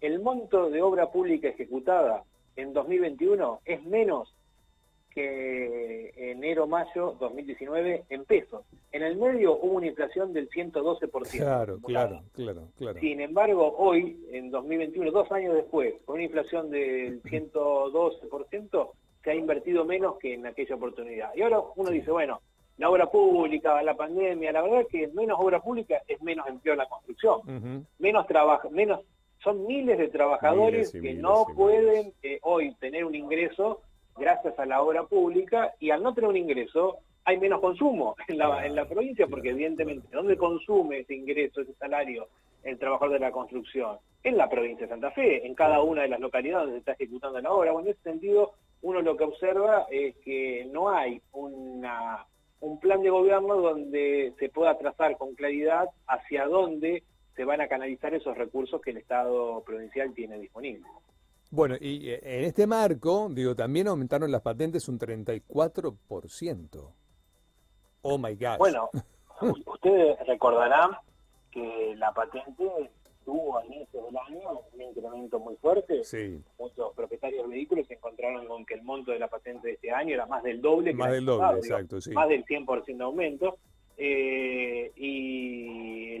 El 0.00 0.18
monto 0.18 0.70
de 0.70 0.82
obra 0.82 1.08
pública 1.12 1.46
ejecutada 1.46 2.24
en 2.56 2.72
2021 2.72 3.60
es 3.64 3.84
menos 3.84 4.34
que 5.10 6.12
enero-mayo 6.32 7.16
2019 7.20 8.06
en 8.08 8.24
pesos. 8.24 8.64
En 8.90 9.04
el 9.04 9.16
medio 9.16 9.56
hubo 9.56 9.74
una 9.74 9.86
inflación 9.86 10.32
del 10.32 10.50
112%. 10.50 11.30
Claro, 11.30 11.78
claro, 11.78 12.22
claro, 12.32 12.62
claro. 12.76 12.98
Sin 12.98 13.20
embargo, 13.20 13.76
hoy, 13.78 14.26
en 14.32 14.50
2021, 14.50 15.12
dos 15.12 15.30
años 15.30 15.54
después, 15.54 15.94
con 16.04 16.16
una 16.16 16.24
inflación 16.24 16.72
del 16.72 17.22
112%, 17.22 18.90
se 19.22 19.30
ha 19.30 19.34
invertido 19.36 19.84
menos 19.84 20.18
que 20.18 20.34
en 20.34 20.44
aquella 20.44 20.74
oportunidad. 20.74 21.32
Y 21.36 21.42
ahora 21.42 21.60
uno 21.76 21.90
dice, 21.90 22.10
bueno, 22.10 22.40
la 22.76 22.90
obra 22.90 23.06
pública, 23.06 23.82
la 23.82 23.94
pandemia, 23.94 24.52
la 24.52 24.62
verdad 24.62 24.80
es 24.80 24.88
que 24.88 25.08
menos 25.08 25.38
obra 25.40 25.60
pública 25.60 26.02
es 26.08 26.20
menos 26.22 26.46
empleo 26.46 26.74
en 26.74 26.78
la 26.78 26.88
construcción, 26.88 27.86
menos 27.98 28.26
trabajo, 28.26 28.70
menos 28.70 29.00
son 29.44 29.66
miles 29.66 29.98
de 29.98 30.08
trabajadores 30.08 30.90
que 30.90 31.14
no 31.14 31.46
pueden 31.54 32.12
eh, 32.22 32.38
hoy 32.42 32.74
tener 32.76 33.04
un 33.04 33.14
ingreso 33.14 33.82
gracias 34.16 34.58
a 34.58 34.64
la 34.64 34.82
obra 34.82 35.04
pública 35.04 35.74
y 35.78 35.90
al 35.90 36.02
no 36.02 36.14
tener 36.14 36.30
un 36.30 36.36
ingreso 36.36 36.98
hay 37.24 37.38
menos 37.38 37.60
consumo 37.60 38.16
en 38.28 38.38
la, 38.38 38.66
en 38.66 38.74
la 38.74 38.88
provincia 38.88 39.26
porque 39.26 39.50
evidentemente 39.50 40.08
¿dónde 40.10 40.36
consume 40.36 41.00
ese 41.00 41.14
ingreso, 41.14 41.60
ese 41.60 41.74
salario 41.74 42.28
el 42.62 42.78
trabajador 42.78 43.14
de 43.14 43.20
la 43.20 43.30
construcción? 43.30 43.98
En 44.22 44.38
la 44.38 44.48
provincia 44.48 44.86
de 44.86 44.92
Santa 44.92 45.10
Fe, 45.10 45.46
en 45.46 45.54
cada 45.54 45.82
una 45.82 46.02
de 46.02 46.08
las 46.08 46.20
localidades 46.20 46.68
donde 46.68 46.76
se 46.76 46.78
está 46.78 46.92
ejecutando 46.92 47.38
la 47.38 47.52
obra. 47.52 47.72
Bueno, 47.72 47.88
en 47.88 47.92
ese 47.92 48.02
sentido 48.02 48.52
uno 48.80 49.02
lo 49.02 49.16
que 49.18 49.24
observa 49.24 49.86
es 49.90 50.16
que 50.24 50.66
no 50.72 50.88
hay 50.88 51.20
una 51.32 52.24
un 52.64 52.80
plan 52.80 53.02
de 53.02 53.10
gobierno 53.10 53.56
donde 53.56 54.32
se 54.38 54.48
pueda 54.48 54.76
trazar 54.78 55.18
con 55.18 55.34
claridad 55.34 55.90
hacia 56.06 56.46
dónde 56.46 57.02
se 57.36 57.44
van 57.44 57.60
a 57.60 57.68
canalizar 57.68 58.14
esos 58.14 58.38
recursos 58.38 58.80
que 58.80 58.92
el 58.92 58.96
Estado 58.96 59.62
provincial 59.64 60.14
tiene 60.14 60.38
disponibles. 60.38 60.90
Bueno, 61.50 61.76
y 61.78 62.08
eh, 62.08 62.20
en 62.22 62.44
este 62.44 62.66
marco, 62.66 63.28
digo, 63.30 63.54
también 63.54 63.88
aumentaron 63.88 64.32
las 64.32 64.40
patentes 64.40 64.88
un 64.88 64.98
34%. 64.98 66.92
Oh 68.02 68.18
my 68.18 68.34
God. 68.34 68.58
Bueno, 68.58 68.88
ustedes 69.66 70.18
recordarán 70.26 70.92
que 71.50 71.94
la 71.96 72.12
patente 72.12 72.90
tuvo 73.24 73.58
a 73.58 73.66
inicios 73.66 74.04
del 74.06 74.16
año 74.16 74.60
un 74.72 74.82
incremento 74.82 75.38
muy 75.38 75.56
fuerte. 75.56 76.04
Sí. 76.04 76.40
Muchos 76.58 76.94
propietarios 76.94 77.48
de 77.48 77.54
vehículos 77.54 77.86
se 77.86 77.94
encontraron 77.94 78.46
con 78.46 78.64
que 78.64 78.74
el 78.74 78.82
monto 78.82 79.10
de 79.10 79.18
la 79.18 79.28
patente 79.28 79.68
de 79.68 79.74
este 79.74 79.90
año 79.90 80.14
era 80.14 80.26
más 80.26 80.42
del 80.42 80.60
doble. 80.60 80.92
Más 80.94 81.12
del 81.12 81.24
doble, 81.24 81.58
exacto, 81.58 82.00
sí. 82.00 82.12
Más 82.12 82.28
del 82.28 82.44
100% 82.44 82.96
de 82.96 83.04
aumento. 83.04 83.58
Eh, 83.96 84.92
y 84.96 86.18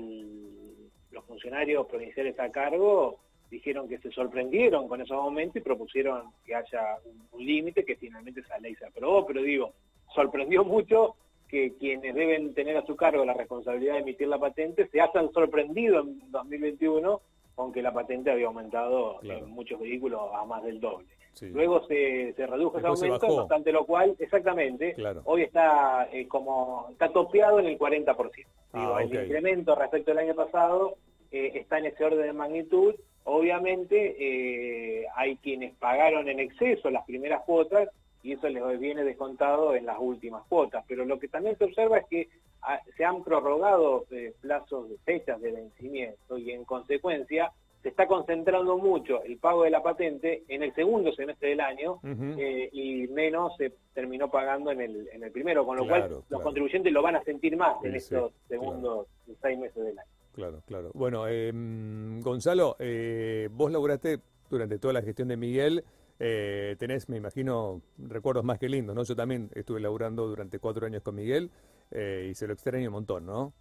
los 1.10 1.24
funcionarios 1.24 1.86
provinciales 1.86 2.38
a 2.38 2.50
cargo 2.50 3.18
dijeron 3.50 3.88
que 3.88 3.98
se 3.98 4.10
sorprendieron 4.10 4.88
con 4.88 5.00
esos 5.00 5.16
aumentos 5.16 5.56
y 5.56 5.60
propusieron 5.60 6.32
que 6.44 6.54
haya 6.54 6.98
un 7.32 7.44
límite, 7.44 7.84
que 7.84 7.96
finalmente 7.96 8.40
esa 8.40 8.58
ley 8.58 8.74
se 8.74 8.86
aprobó, 8.86 9.26
pero 9.26 9.42
digo, 9.42 9.72
sorprendió 10.14 10.64
mucho 10.64 11.16
que 11.54 11.72
quienes 11.78 12.12
deben 12.16 12.52
tener 12.52 12.76
a 12.76 12.84
su 12.84 12.96
cargo 12.96 13.24
la 13.24 13.32
responsabilidad 13.32 13.94
de 13.94 14.00
emitir 14.00 14.26
la 14.26 14.40
patente 14.40 14.88
se 14.88 15.00
hayan 15.00 15.30
sorprendido 15.32 16.00
en 16.00 16.18
2021 16.32 17.20
con 17.54 17.72
que 17.72 17.80
la 17.80 17.92
patente 17.92 18.32
había 18.32 18.46
aumentado 18.46 19.20
en 19.22 19.48
muchos 19.50 19.78
vehículos 19.78 20.20
a 20.34 20.44
más 20.46 20.64
del 20.64 20.80
doble. 20.80 21.06
Luego 21.42 21.86
se, 21.86 22.34
redujo 22.36 22.78
ese 22.78 22.88
aumento, 22.88 23.26
obstante 23.28 23.70
lo 23.70 23.86
cual, 23.86 24.16
exactamente, 24.18 24.96
hoy 25.22 25.42
está 25.42 26.08
eh, 26.12 26.26
como 26.26 26.88
está 26.90 27.12
topeado 27.12 27.60
en 27.60 27.66
el 27.66 27.78
40%. 27.78 28.46
Ah, 28.72 28.98
el 29.00 29.14
incremento 29.14 29.76
respecto 29.76 30.10
al 30.10 30.18
año 30.18 30.34
pasado 30.34 30.96
eh, 31.30 31.52
está 31.54 31.78
en 31.78 31.86
ese 31.86 32.04
orden 32.04 32.22
de 32.22 32.32
magnitud. 32.32 32.96
Obviamente 33.22 34.16
eh, 34.18 35.06
hay 35.14 35.36
quienes 35.36 35.72
pagaron 35.76 36.28
en 36.28 36.40
exceso 36.40 36.90
las 36.90 37.04
primeras 37.04 37.42
cuotas 37.44 37.88
y 38.24 38.32
eso 38.32 38.48
les 38.48 38.80
viene 38.80 39.04
descontado 39.04 39.76
en 39.76 39.84
las 39.84 39.98
últimas 40.00 40.42
cuotas. 40.48 40.82
Pero 40.88 41.04
lo 41.04 41.18
que 41.18 41.28
también 41.28 41.56
se 41.58 41.64
observa 41.64 41.98
es 41.98 42.06
que 42.08 42.28
ah, 42.62 42.80
se 42.96 43.04
han 43.04 43.22
prorrogado 43.22 44.06
eh, 44.10 44.32
plazos 44.40 44.88
de 44.88 44.96
fechas 45.04 45.40
de 45.42 45.52
vencimiento 45.52 46.38
y 46.38 46.50
en 46.50 46.64
consecuencia 46.64 47.52
se 47.82 47.90
está 47.90 48.06
concentrando 48.06 48.78
mucho 48.78 49.22
el 49.24 49.36
pago 49.36 49.64
de 49.64 49.70
la 49.70 49.82
patente 49.82 50.42
en 50.48 50.62
el 50.62 50.74
segundo 50.74 51.12
semestre 51.12 51.50
del 51.50 51.60
año 51.60 52.00
eh, 52.02 52.70
y 52.72 53.06
menos 53.08 53.54
se 53.58 53.74
terminó 53.92 54.30
pagando 54.30 54.70
en 54.70 54.80
el, 54.80 55.06
en 55.12 55.22
el 55.22 55.30
primero, 55.30 55.66
con 55.66 55.76
lo 55.76 55.86
cual 55.86 56.08
los 56.30 56.40
contribuyentes 56.40 56.90
lo 56.90 57.02
van 57.02 57.16
a 57.16 57.24
sentir 57.24 57.58
más 57.58 57.76
en 57.84 57.94
estos 57.94 58.32
segundos 58.48 59.06
seis 59.42 59.58
meses 59.58 59.84
del 59.84 59.98
año. 59.98 60.08
Claro, 60.32 60.62
claro. 60.66 60.90
Bueno, 60.94 61.28
em, 61.28 62.22
Gonzalo, 62.22 62.76
eh, 62.78 63.50
vos 63.52 63.70
laburaste 63.70 64.18
durante 64.48 64.78
toda 64.78 64.94
la 64.94 65.02
gestión 65.02 65.28
de 65.28 65.36
Miguel 65.36 65.84
eh, 66.26 66.76
tenés, 66.78 67.10
me 67.10 67.18
imagino, 67.18 67.82
recuerdos 67.98 68.44
más 68.44 68.58
que 68.58 68.66
lindos, 68.66 68.96
¿no? 68.96 69.04
Yo 69.04 69.14
también 69.14 69.50
estuve 69.54 69.78
laburando 69.78 70.26
durante 70.26 70.58
cuatro 70.58 70.86
años 70.86 71.02
con 71.02 71.16
Miguel 71.16 71.50
eh, 71.90 72.28
y 72.30 72.34
se 72.34 72.46
lo 72.46 72.54
extraña 72.54 72.88
un 72.88 72.94
montón, 72.94 73.26
¿no? 73.26 73.52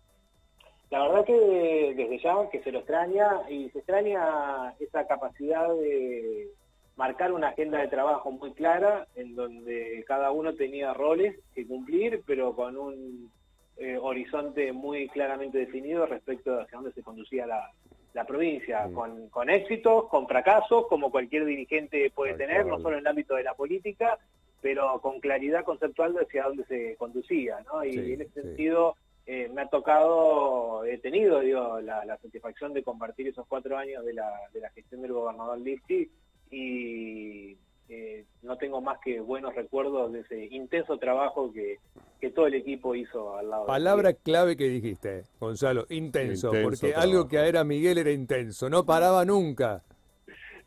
La 0.89 1.05
verdad 1.05 1.25
que 1.25 1.93
desde 1.97 2.19
ya 2.19 2.49
que 2.49 2.63
se 2.63 2.71
lo 2.71 2.79
extraña 2.79 3.49
y 3.49 3.69
se 3.71 3.79
extraña 3.79 4.73
esa 4.79 5.05
capacidad 5.07 5.67
de 5.75 6.51
marcar 6.95 7.33
una 7.33 7.49
agenda 7.49 7.79
de 7.79 7.89
trabajo 7.89 8.31
muy 8.31 8.53
clara 8.53 9.07
en 9.15 9.35
donde 9.35 10.01
cada 10.07 10.31
uno 10.31 10.53
tenía 10.53 10.93
roles 10.93 11.35
que 11.53 11.67
cumplir, 11.67 12.21
pero 12.25 12.55
con 12.55 12.77
un 12.77 13.29
eh, 13.75 13.97
horizonte 14.01 14.71
muy 14.71 15.09
claramente 15.09 15.57
definido 15.57 16.05
respecto 16.05 16.53
a 16.53 16.63
hacia 16.63 16.77
dónde 16.77 16.93
se 16.93 17.03
conducía 17.03 17.45
la, 17.45 17.73
la 18.13 18.25
provincia, 18.25 18.87
Mm. 18.87 18.93
con, 18.93 19.29
con 19.29 19.49
éxitos, 19.49 20.07
con 20.09 20.27
fracasos, 20.27 20.87
como 20.87 21.11
cualquier 21.11 21.45
dirigente 21.45 22.11
puede 22.13 22.35
tener, 22.35 22.65
no 22.65 22.77
solo 22.79 22.93
en 22.95 22.99
el 23.01 23.07
ámbito 23.07 23.35
de 23.35 23.43
la 23.43 23.53
política, 23.55 24.17
pero 24.61 24.99
con 25.01 25.19
claridad 25.19 25.63
conceptual 25.65 26.13
de 26.13 26.21
hacia 26.21 26.43
dónde 26.45 26.63
se 26.65 26.95
conducía, 26.97 27.57
¿no? 27.65 27.83
Y 27.83 27.93
Sí, 27.93 28.13
en 28.13 28.21
ese 28.21 28.31
sí. 28.33 28.41
sentido 28.41 28.95
eh, 29.25 29.49
me 29.53 29.61
ha 29.61 29.67
tocado, 29.67 30.83
he 30.85 30.97
tenido, 30.97 31.39
digo, 31.39 31.79
la, 31.81 32.03
la 32.05 32.17
satisfacción 32.17 32.73
de 32.73 32.83
compartir 32.83 33.27
esos 33.27 33.47
cuatro 33.47 33.77
años 33.77 34.03
de 34.05 34.13
la, 34.13 34.29
de 34.53 34.59
la 34.59 34.69
gestión 34.71 35.01
del 35.01 35.13
gobernador 35.13 35.57
Listi 35.59 36.09
y 36.51 37.57
eh, 37.93 38.25
no 38.41 38.57
tengo 38.57 38.81
más 38.81 38.97
que 39.03 39.19
buenos 39.19 39.53
recuerdos 39.53 40.11
de 40.11 40.21
ese 40.21 40.45
intenso 40.45 40.97
trabajo 40.97 41.51
que, 41.53 41.77
que 42.19 42.31
todo 42.31 42.47
el 42.47 42.55
equipo 42.55 42.95
hizo 42.95 43.35
al 43.37 43.49
lado 43.49 43.63
de 43.63 43.67
Palabra 43.67 44.13
clave 44.13 44.57
que 44.57 44.67
dijiste, 44.67 45.23
Gonzalo, 45.39 45.85
intenso, 45.89 46.47
Intenso 46.47 46.63
porque 46.63 46.89
trabajo. 46.91 47.01
algo 47.01 47.27
que 47.27 47.37
era 47.37 47.63
Miguel 47.63 47.97
era 47.99 48.11
intenso, 48.11 48.69
no 48.69 48.85
paraba 48.85 49.23
nunca. 49.25 49.83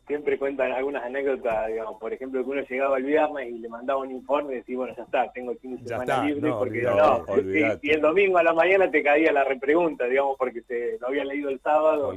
Siempre 0.07 0.39
cuentan 0.39 0.71
algunas 0.71 1.03
anécdotas, 1.03 1.67
digamos, 1.67 1.99
por 1.99 2.13
ejemplo, 2.13 2.43
que 2.43 2.49
uno 2.49 2.61
llegaba 2.61 2.97
el 2.97 3.03
viernes 3.03 3.49
y 3.49 3.59
le 3.59 3.67
mandaba 3.69 3.99
un 4.01 4.11
informe 4.11 4.53
y 4.53 4.57
decía, 4.57 4.77
bueno, 4.77 4.95
ya 4.95 5.03
está, 5.03 5.31
tengo 5.33 5.51
el 5.51 5.59
fin 5.59 5.75
de 5.75 5.83
Ya 5.83 5.89
semana 5.89 6.13
está, 6.13 6.25
libre, 6.25 6.49
no, 6.49 6.59
porque 6.59 6.87
olvidate, 6.87 6.97
no, 7.27 7.33
olvidate. 7.33 7.79
y, 7.87 7.91
el 7.91 8.01
domingo 8.01 8.37
a 8.37 8.43
la 8.43 8.53
mañana 8.53 8.89
te 8.89 9.03
caía 9.03 9.31
la 9.33 9.43
repregunta, 9.43 10.05
digamos, 10.05 10.37
porque 10.37 10.61
se 10.63 10.97
lo 10.99 11.07
había 11.07 11.25
leído 11.25 11.49
el 11.49 11.59
sábado 11.59 12.13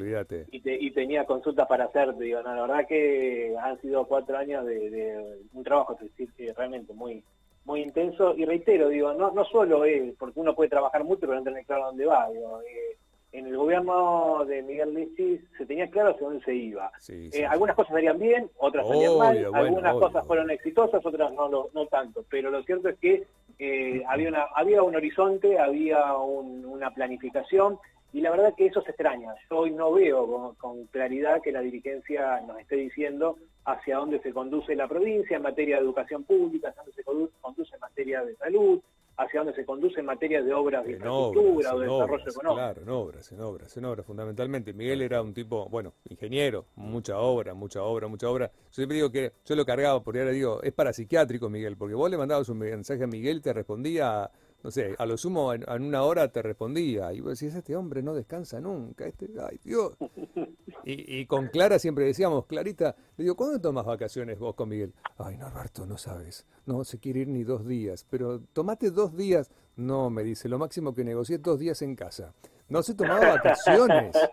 y, 0.52 0.61
te- 0.61 0.78
y 0.80 0.90
tenía 0.92 1.25
consultas 1.25 1.66
para 1.66 1.85
hacerte, 1.85 2.25
digo, 2.25 2.40
no, 2.42 2.54
la 2.54 2.62
verdad 2.62 2.87
que 2.87 3.54
han 3.61 3.80
sido 3.80 4.04
cuatro 4.06 4.38
años 4.38 4.64
de, 4.64 4.88
de 4.90 5.38
un 5.52 5.64
trabajo 5.64 5.94
es 5.94 6.00
decir, 6.00 6.32
que 6.37 6.52
realmente 6.54 6.92
muy 6.94 7.23
muy 7.62 7.82
intenso, 7.82 8.35
y 8.37 8.47
reitero, 8.47 8.88
digo, 8.88 9.12
no, 9.12 9.32
no 9.32 9.44
solo 9.44 9.85
es, 9.85 10.14
porque 10.18 10.40
uno 10.40 10.54
puede 10.54 10.70
trabajar 10.70 11.04
mucho 11.04 11.20
pero 11.20 11.35
no 11.35 11.42
tener 11.44 11.64
claro 11.66 11.87
dónde 11.87 12.06
va, 12.06 12.28
digo, 12.30 12.59
eh, 12.62 12.97
en 13.32 13.46
el 13.46 13.56
gobierno 13.56 14.44
de 14.44 14.62
Miguel 14.62 14.92
Lichis 14.94 15.40
se 15.56 15.64
tenía 15.66 15.88
claro 15.88 16.10
hacia 16.10 16.26
dónde 16.26 16.44
se 16.44 16.54
iba. 16.54 16.90
Sí, 16.99 17.30
Eh, 17.32 17.46
algunas 17.46 17.76
cosas 17.76 17.92
salían 17.92 18.18
bien, 18.18 18.50
otras 18.58 18.87
salían 18.88 19.16
mal, 19.18 19.37
bueno, 19.37 19.56
algunas 19.58 19.92
obvio, 19.92 20.00
cosas 20.00 20.16
obvio. 20.22 20.26
fueron 20.28 20.50
exitosas, 20.50 21.06
otras 21.06 21.32
no 21.32 21.49
no 21.72 21.87
tanto. 21.87 22.25
Pero 22.28 22.50
lo 22.50 22.62
cierto 22.64 22.88
es 22.88 22.99
que 22.99 23.26
eh, 23.58 24.02
había 24.08 24.28
una 24.30 24.46
había 24.54 24.82
un 24.82 24.96
horizonte, 24.96 25.58
había 25.58 26.14
un- 26.16 26.64
una 26.64 26.90
planificación 26.92 27.78
y 28.12 28.20
la 28.20 28.30
verdad 28.32 28.54
que 28.56 28.66
eso 28.66 28.82
se 28.82 28.90
extraña. 28.90 29.32
Yo 29.49 29.58
hoy 29.58 29.70
no 29.70 29.92
veo 29.92 30.26
con, 30.26 30.54
con 30.56 30.84
claridad 30.87 31.40
que 31.40 31.52
la 31.52 31.60
dirigencia 31.60 32.40
nos 32.40 32.58
esté 32.58 32.76
diciendo 32.76 33.37
hacia 33.64 33.99
dónde 33.99 34.18
se 34.20 34.32
conduce 34.32 34.75
la 34.75 34.88
provincia 34.88 35.37
en 35.37 35.42
materia 35.44 35.76
de 35.76 35.82
educación 35.82 36.25
pública, 36.25 36.70
hacia 36.70 36.82
dónde 36.82 36.96
se 36.96 37.04
condu- 37.04 37.30
conduce 37.40 37.75
en 37.75 37.80
materia 37.80 38.25
de 38.25 38.34
salud, 38.37 38.80
hacia 39.20 39.40
dónde 39.40 39.54
se 39.54 39.64
conduce 39.64 40.00
en 40.00 40.06
materia 40.06 40.42
de 40.42 40.52
obras 40.54 40.84
de 40.84 40.92
En 40.92 40.96
infraestructura 40.96 41.50
obras, 41.50 41.72
o 41.72 41.78
de 41.78 41.84
desarrollo 41.86 42.04
obras, 42.14 42.26
económico. 42.34 42.54
claro, 42.54 42.82
en 42.82 42.88
obras, 42.88 43.32
en 43.32 43.40
obras, 43.40 43.76
en 43.76 43.84
obras, 43.84 44.06
fundamentalmente. 44.06 44.72
Miguel 44.72 45.02
era 45.02 45.22
un 45.22 45.34
tipo, 45.34 45.68
bueno, 45.68 45.94
ingeniero, 46.08 46.66
mucha 46.76 47.18
obra, 47.18 47.54
mucha 47.54 47.82
obra, 47.82 48.08
mucha 48.08 48.28
obra. 48.30 48.50
Yo 48.50 48.72
siempre 48.72 48.96
digo 48.96 49.10
que 49.10 49.32
yo 49.44 49.54
lo 49.56 49.64
cargaba, 49.66 50.02
porque 50.02 50.20
ahora 50.20 50.32
digo, 50.32 50.62
es 50.62 50.72
para 50.72 50.92
psiquiátrico 50.92 51.50
Miguel, 51.50 51.76
porque 51.76 51.94
vos 51.94 52.10
le 52.10 52.16
mandabas 52.16 52.48
un 52.48 52.58
mensaje 52.58 53.04
a 53.04 53.06
Miguel 53.06 53.38
y 53.38 53.40
te 53.40 53.52
respondía, 53.52 54.30
no 54.62 54.70
sé, 54.70 54.94
a 54.98 55.04
lo 55.06 55.16
sumo 55.18 55.52
en, 55.52 55.64
en 55.68 55.82
una 55.82 56.02
hora 56.02 56.28
te 56.28 56.40
respondía. 56.40 57.12
Y 57.12 57.20
vos 57.20 57.38
decís, 57.38 57.54
este 57.54 57.76
hombre 57.76 58.02
no 58.02 58.14
descansa 58.14 58.60
nunca, 58.60 59.06
este, 59.06 59.28
ay 59.38 59.58
Dios. 59.62 59.92
Y, 60.84 61.20
y 61.20 61.26
con 61.26 61.49
Clara 61.49 61.78
siempre 61.78 62.04
decíamos, 62.04 62.46
Clarita, 62.46 62.94
le 63.16 63.25
digo, 63.25 63.37
¿cuándo 63.37 63.60
tomas 63.60 63.84
vacaciones 63.87 64.38
vos 64.38 64.54
con 64.54 64.68
Miguel? 64.68 64.92
Ay, 65.18 65.37
Norberto, 65.37 65.87
no 65.87 65.99
sabes, 65.99 66.46
no 66.66 66.84
se 66.84 66.99
quiere 66.99 67.20
ir 67.20 67.28
ni 67.28 67.44
dos 67.44 67.66
días, 67.66 68.06
pero 68.10 68.40
tomate 68.52 68.90
dos 68.90 69.16
días. 69.16 69.50
No, 69.76 70.10
me 70.10 70.22
dice, 70.22 70.49
lo 70.49 70.58
máximo 70.58 70.94
que 70.94 71.04
negocié 71.04 71.38
dos 71.38 71.58
días 71.58 71.80
en 71.82 71.96
casa. 71.96 72.34
No 72.68 72.82
se 72.82 72.94
tomaba 72.94 73.28
vacaciones. 73.34 74.16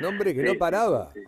No, 0.00 0.08
hombre, 0.08 0.34
que 0.34 0.40
Sí, 0.40 0.46
no 0.52 0.58
paraba. 0.58 1.12
sí, 1.14 1.20
sí. 1.20 1.26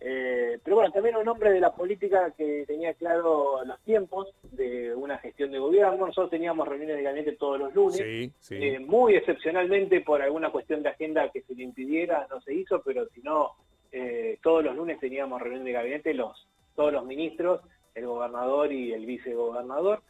Eh, 0.00 0.58
pero 0.64 0.76
bueno, 0.76 0.92
también 0.92 1.16
un 1.16 1.28
hombre 1.28 1.50
de 1.52 1.60
la 1.60 1.74
política 1.74 2.30
que 2.36 2.64
tenía 2.66 2.94
claro 2.94 3.62
los 3.64 3.78
tiempos 3.80 4.28
de 4.52 4.94
una 4.94 5.18
gestión 5.18 5.50
de 5.50 5.58
gobierno. 5.58 6.06
Nosotros 6.06 6.30
teníamos 6.30 6.66
reuniones 6.68 6.96
de 6.96 7.02
gabinete 7.02 7.36
todos 7.36 7.58
los 7.58 7.74
lunes. 7.74 7.96
Sí, 7.96 8.32
sí. 8.40 8.54
Eh, 8.56 8.80
muy 8.80 9.14
excepcionalmente 9.14 10.00
por 10.00 10.22
alguna 10.22 10.50
cuestión 10.50 10.82
de 10.82 10.88
agenda 10.90 11.30
que 11.30 11.42
se 11.42 11.54
le 11.54 11.62
impidiera, 11.62 12.26
no 12.30 12.40
se 12.40 12.54
hizo, 12.54 12.82
pero 12.82 13.06
si 13.14 13.20
no, 13.22 13.50
eh, 13.92 14.38
todos 14.42 14.64
los 14.64 14.74
lunes 14.76 14.98
teníamos 15.00 15.40
reunión 15.40 15.64
de 15.64 15.72
gabinete, 15.72 16.14
los, 16.14 16.46
todos 16.74 16.92
los 16.92 17.04
ministros, 17.04 17.60
el 17.94 18.06
gobernador 18.06 18.72
y 18.72 18.92
el 18.92 19.06
vicegobernador. 19.06 20.02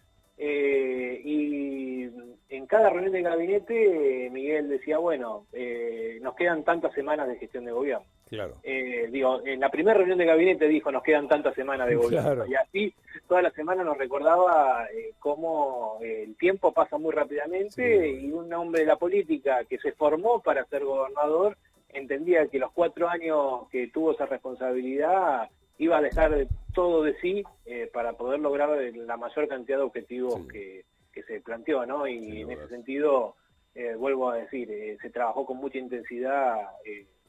Eh, 0.42 1.20
y 1.22 2.08
en 2.48 2.66
cada 2.66 2.88
reunión 2.88 3.12
de 3.12 3.20
gabinete 3.22 4.26
eh, 4.26 4.30
Miguel 4.30 4.68
decía, 4.70 4.96
bueno, 4.98 5.46
eh, 5.52 6.18
nos 6.22 6.34
quedan 6.34 6.64
tantas 6.64 6.94
semanas 6.94 7.28
de 7.28 7.36
gestión 7.36 7.64
de 7.66 7.72
gobierno. 7.72 8.06
Claro. 8.26 8.54
Eh, 8.62 9.08
digo, 9.10 9.44
en 9.44 9.60
la 9.60 9.70
primera 9.70 9.98
reunión 9.98 10.16
de 10.18 10.24
gabinete 10.24 10.68
dijo, 10.68 10.90
nos 10.92 11.02
quedan 11.02 11.28
tantas 11.28 11.54
semanas 11.54 11.88
de 11.88 11.96
gobierno. 11.96 12.32
Claro. 12.34 12.46
Y 12.46 12.54
así 12.54 12.94
toda 13.28 13.42
la 13.42 13.50
semana 13.50 13.82
nos 13.84 13.98
recordaba 13.98 14.86
eh, 14.94 15.12
cómo 15.18 15.98
el 16.00 16.36
tiempo 16.36 16.72
pasa 16.72 16.96
muy 16.96 17.12
rápidamente 17.12 17.70
Sí. 18.18 18.26
y 18.26 18.32
un 18.32 18.52
hombre 18.54 18.80
de 18.82 18.86
la 18.86 18.96
política 18.96 19.64
que 19.64 19.78
se 19.78 19.92
formó 19.92 20.40
para 20.40 20.64
ser 20.66 20.84
gobernador 20.84 21.56
entendía 21.94 22.46
que 22.48 22.58
los 22.58 22.72
cuatro 22.72 23.08
años 23.08 23.68
que 23.70 23.88
tuvo 23.88 24.12
esa 24.12 24.26
responsabilidad 24.26 25.48
iba 25.78 25.98
a 25.98 26.02
dejar 26.02 26.46
todo 26.74 27.02
de 27.02 27.18
sí 27.20 27.42
eh, 27.64 27.88
para 27.92 28.12
poder 28.12 28.40
lograr 28.40 28.70
la 28.94 29.16
mayor 29.16 29.48
cantidad 29.48 29.78
de 29.78 29.84
objetivos 29.84 30.34
Sí. 30.42 30.48
que, 30.48 30.84
que 31.12 31.22
se 31.24 31.40
planteó, 31.40 31.86
¿no? 31.86 32.06
Y 32.06 32.42
en 32.42 32.50
ese 32.50 32.68
sentido, 32.68 33.34
eh, 33.74 33.94
vuelvo 33.94 34.30
a 34.30 34.36
decir, 34.36 34.70
eh, 34.70 34.98
se 35.00 35.10
trabajó 35.10 35.46
con 35.46 35.56
mucha 35.56 35.78
intensidad 35.78 36.56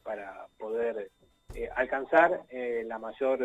para 0.03 0.47
poder 0.57 1.09
alcanzar 1.75 2.41
la 2.51 2.97
mayor 2.97 3.39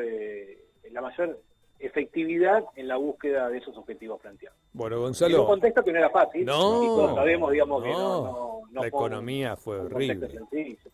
la 0.91 1.01
mayor 1.01 1.41
efectividad 1.79 2.65
en 2.77 2.89
la 2.89 2.97
búsqueda 2.97 3.49
de 3.49 3.59
esos 3.59 3.77
objetivos 3.77 4.21
planteados. 4.21 4.59
Bueno, 4.73 4.97
En 4.97 5.01
un 5.01 5.05
Gonzalo. 5.07 5.47
contexto 5.47 5.83
que 5.85 5.93
no 5.93 5.99
era 5.99 6.11
fácil, 6.11 6.45
No, 6.45 6.83
y 6.83 6.87
todos 6.87 7.15
sabemos, 7.15 7.53
digamos, 7.53 7.83
que 7.83 7.91
no, 7.91 7.99
no, 7.99 8.23
no, 8.25 8.61
no 8.71 8.73
la 8.73 8.81
fue 8.81 8.81
un- 8.81 8.87
economía 9.07 9.57
fue 9.57 9.81
un 9.81 9.87
horrible. 9.93 10.29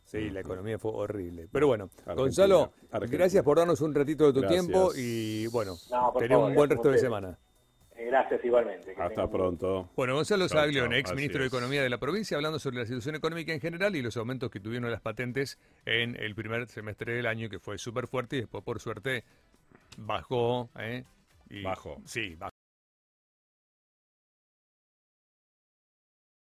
Sí, 0.04 0.30
la 0.30 0.40
economía 0.40 0.78
fue 0.78 0.92
horrible. 0.92 1.48
Pero 1.52 1.66
bueno, 1.68 1.84
Argentina, 1.84 2.14
Gonzalo, 2.14 2.72
Argentina. 2.90 3.18
gracias 3.18 3.44
por 3.44 3.58
darnos 3.58 3.80
un 3.80 3.94
ratito 3.94 4.26
de 4.26 4.32
tu 4.32 4.40
Gracias. 4.40 4.66
tiempo 4.66 4.90
y 4.96 5.46
bueno, 5.48 5.74
tener 6.18 6.36
un 6.36 6.54
buen 6.54 6.70
resto 6.70 6.90
de 6.90 6.98
semana. 6.98 7.38
Eh, 7.94 8.06
Gracias 8.06 8.44
igualmente. 8.44 8.94
que 8.94 9.00
Hasta 9.02 9.28
pronto. 9.30 9.88
Bueno, 9.94 10.14
Gonzalo 10.14 10.48
Saglione, 10.48 10.98
ex 10.98 11.14
ministro 11.14 11.42
de. 11.42 11.46
Economía 11.48 11.82
de 11.82 11.90
la 11.90 11.98
provincia, 11.98 12.36
hablando 12.36 12.58
sobre 12.58 12.78
la 12.78 12.86
situación 12.86 13.14
económica 13.14 13.52
en 13.52 13.60
general 13.60 13.94
y 13.94 14.02
los 14.02 14.16
aumentos 14.16 14.50
que 14.50 14.58
tuvieron 14.60 14.90
las 14.90 15.00
patentes 15.02 15.58
en 15.84 16.16
el 16.16 16.34
primer 16.34 16.66
semestre 16.68 17.14
del 17.14 17.26
año, 17.26 17.48
que 17.48 17.58
fue 17.60 17.78
súper 17.78 18.06
fuerte 18.08 18.36
y 18.36 18.40
después, 18.40 18.64
por 18.64 18.80
suerte, 18.80 19.24
bajó. 19.98 20.70
¿eh? 20.78 21.04
Y- 21.50 21.62
Bajó. 21.62 22.00
Sí, 22.04 22.34
bajó. 22.36 22.51